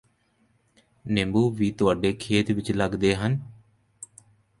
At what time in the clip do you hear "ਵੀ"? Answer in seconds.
1.49-1.69